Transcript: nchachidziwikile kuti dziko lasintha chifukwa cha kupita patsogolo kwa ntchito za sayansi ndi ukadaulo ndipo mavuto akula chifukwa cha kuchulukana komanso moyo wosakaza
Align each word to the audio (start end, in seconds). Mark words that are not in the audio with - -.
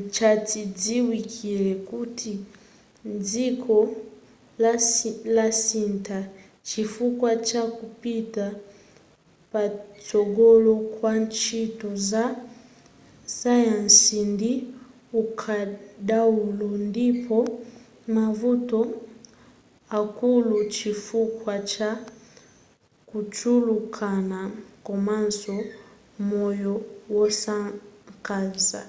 nchachidziwikile 0.00 1.72
kuti 1.88 2.32
dziko 3.26 3.76
lasintha 5.36 6.18
chifukwa 6.68 7.30
cha 7.48 7.62
kupita 7.76 8.46
patsogolo 9.52 10.74
kwa 10.94 11.12
ntchito 11.22 11.88
za 12.10 12.24
sayansi 13.38 14.18
ndi 14.32 14.52
ukadaulo 15.20 16.68
ndipo 16.88 17.38
mavuto 18.14 18.80
akula 20.00 20.58
chifukwa 20.74 21.54
cha 21.72 21.90
kuchulukana 23.10 24.40
komanso 24.86 25.54
moyo 26.30 26.74
wosakaza 27.14 28.82